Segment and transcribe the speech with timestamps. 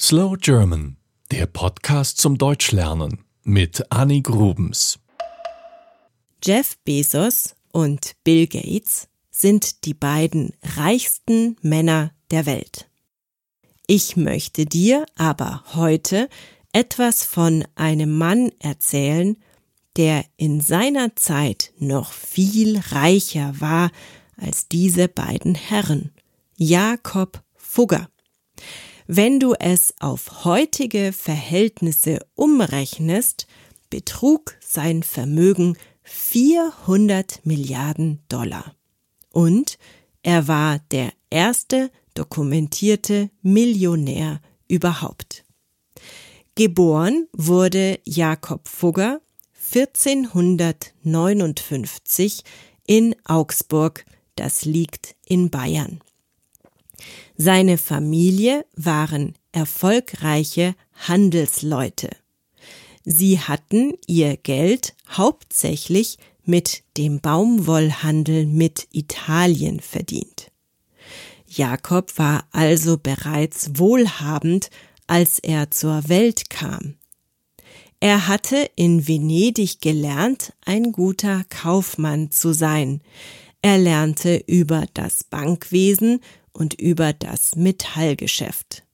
[0.00, 0.96] Slow German,
[1.30, 4.98] der Podcast zum Deutschlernen mit Annie Grubens.
[6.42, 12.90] Jeff Bezos und Bill Gates sind die beiden reichsten Männer der Welt.
[13.86, 16.28] Ich möchte dir aber heute
[16.72, 19.36] etwas von einem Mann erzählen,
[19.96, 23.92] der in seiner Zeit noch viel reicher war
[24.36, 26.10] als diese beiden Herren,
[26.56, 28.08] Jakob Fugger.
[29.06, 33.46] Wenn du es auf heutige Verhältnisse umrechnest,
[33.90, 38.74] betrug sein Vermögen 400 Milliarden Dollar.
[39.30, 39.78] Und
[40.22, 45.44] er war der erste dokumentierte Millionär überhaupt.
[46.54, 49.20] Geboren wurde Jakob Fugger
[49.74, 52.42] 1459
[52.86, 56.00] in Augsburg, das liegt in Bayern.
[57.36, 60.74] Seine Familie waren erfolgreiche
[61.08, 62.10] Handelsleute.
[63.04, 70.50] Sie hatten ihr Geld hauptsächlich mit dem Baumwollhandel mit Italien verdient.
[71.46, 74.70] Jakob war also bereits wohlhabend,
[75.06, 76.96] als er zur Welt kam.
[78.00, 83.00] Er hatte in Venedig gelernt, ein guter Kaufmann zu sein.
[83.62, 86.20] Er lernte über das Bankwesen
[86.54, 88.84] und über das Metallgeschäft.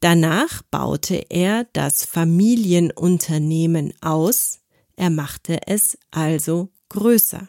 [0.00, 4.58] Danach baute er das Familienunternehmen aus,
[4.96, 7.46] er machte es also größer.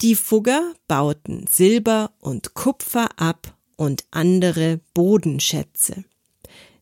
[0.00, 6.04] Die Fugger bauten Silber und Kupfer ab und andere Bodenschätze.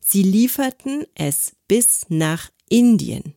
[0.01, 3.35] Sie lieferten es bis nach Indien.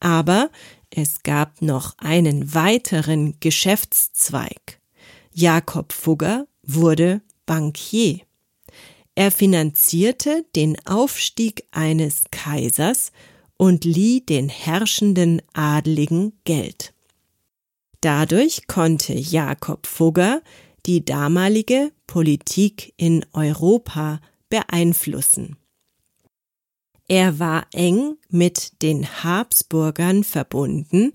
[0.00, 0.50] Aber
[0.90, 4.80] es gab noch einen weiteren Geschäftszweig.
[5.32, 8.20] Jakob Fugger wurde Bankier.
[9.14, 13.10] Er finanzierte den Aufstieg eines Kaisers
[13.56, 16.94] und lieh den herrschenden Adligen Geld.
[18.00, 20.42] Dadurch konnte Jakob Fugger
[20.86, 25.56] die damalige Politik in Europa beeinflussen.
[27.08, 31.12] Er war eng mit den Habsburgern verbunden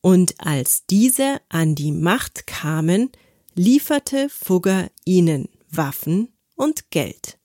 [0.00, 3.10] und als diese an die Macht kamen,
[3.54, 7.38] lieferte Fugger ihnen Waffen und Geld.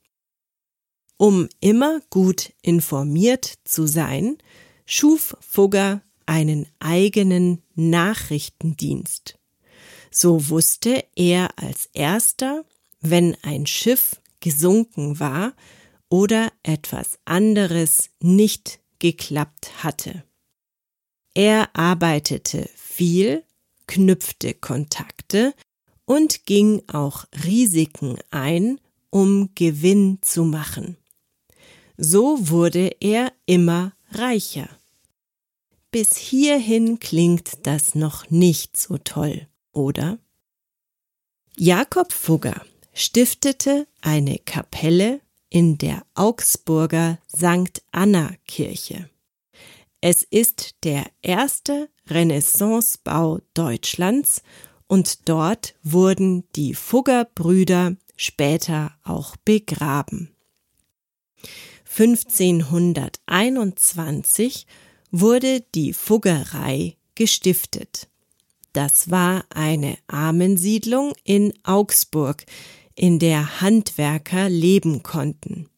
[1.18, 4.38] Um immer gut informiert zu sein,
[4.86, 9.38] schuf Fugger einen eigenen Nachrichtendienst.
[10.12, 12.66] So wusste er als erster,
[13.02, 15.54] wenn ein Schiff gesunken war
[16.10, 20.24] oder etwas anderes nicht geklappt hatte.
[21.34, 23.44] Er arbeitete viel,
[23.88, 25.54] knüpfte Kontakte
[26.10, 28.82] und ging auch Risiken ein,
[29.12, 30.98] um Gewinn zu machen.
[31.98, 34.68] So wurde er immer reicher.
[35.92, 40.18] Bis hierhin klingt das noch nicht so toll, oder?
[41.56, 45.22] Jakob Fugger stiftete eine Kapelle
[45.52, 47.84] in der Augsburger St.
[47.92, 49.12] Anna Kirche.
[50.02, 54.42] Es ist der erste Renaissancebau Deutschlands
[54.90, 60.36] und dort wurden die Fugger-Brüder später auch begraben.
[61.86, 64.68] 1521
[65.12, 68.10] wurde die Fuggerei gestiftet.
[68.74, 72.46] Das war eine Armensiedlung in Augsburg,
[72.96, 75.70] in der Handwerker leben konnten.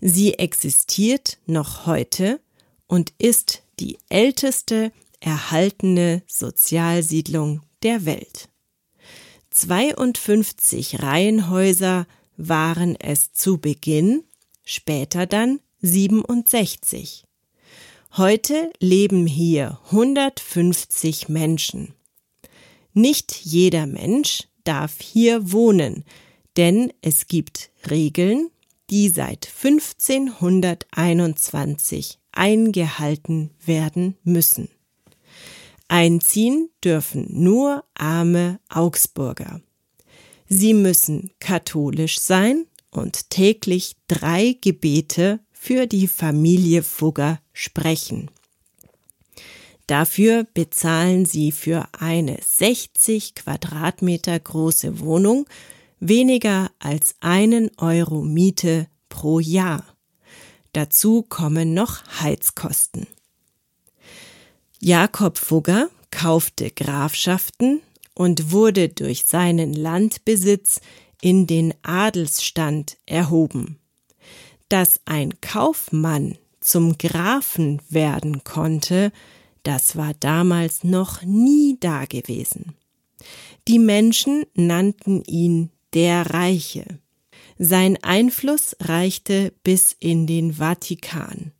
[0.00, 2.40] Sie existiert noch heute
[2.86, 8.48] und ist die älteste erhaltene Sozialsiedlung der Welt.
[9.50, 12.06] 52 Reihenhäuser
[12.36, 14.24] waren es zu Beginn,
[14.64, 17.24] später dann 67.
[18.16, 21.92] Heute leben hier 150 Menschen.
[22.94, 26.04] Nicht jeder Mensch darf hier wohnen,
[26.56, 28.50] denn es gibt Regeln,
[28.90, 34.68] die seit 1521 eingehalten werden müssen.
[35.88, 39.60] Einziehen dürfen nur arme Augsburger.
[40.46, 48.30] Sie müssen katholisch sein und täglich drei Gebete für die Familie Fugger sprechen.
[49.86, 55.46] Dafür bezahlen sie für eine 60 Quadratmeter große Wohnung
[55.98, 59.84] weniger als einen Euro Miete pro Jahr.
[60.72, 63.06] Dazu kommen noch Heizkosten.
[64.80, 67.80] Jakob Fugger kaufte Grafschaften
[68.14, 70.80] und wurde durch seinen Landbesitz
[71.20, 73.78] in den Adelsstand erhoben.
[74.68, 79.10] Dass ein Kaufmann zum Grafen werden konnte,
[79.64, 82.74] das war damals noch nie dagewesen.
[83.66, 87.00] Die Menschen nannten ihn der Reiche.
[87.58, 91.52] Sein Einfluss reichte bis in den Vatikan.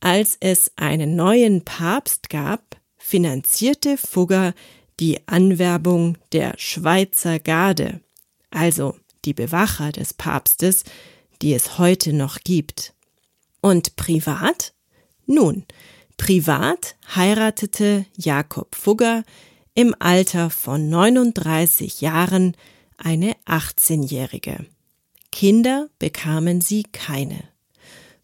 [0.00, 4.54] Als es einen neuen Papst gab, finanzierte Fugger
[5.00, 8.00] die Anwerbung der Schweizer Garde,
[8.50, 10.84] also die Bewacher des Papstes,
[11.42, 12.94] die es heute noch gibt.
[13.60, 14.74] Und privat?
[15.26, 15.64] Nun,
[16.16, 19.24] privat heiratete Jakob Fugger
[19.74, 22.56] im Alter von 39 Jahren
[22.96, 24.66] eine 18-Jährige.
[25.30, 27.55] Kinder bekamen sie keine.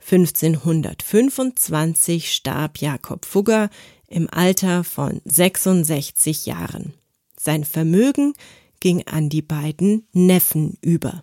[0.05, 3.71] 1525 starb Jakob Fugger
[4.09, 6.95] im Alter von 66 Jahren.
[7.39, 8.35] Sein Vermögen
[8.81, 11.23] ging an die beiden Neffen über.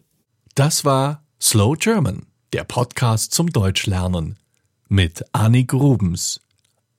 [0.56, 4.38] Das war Slow German, der Podcast zum Deutschlernen
[4.88, 6.40] mit Annie Grubens.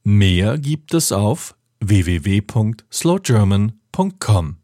[0.02, 4.59] Mehr gibt es auf www.slowgerman.com.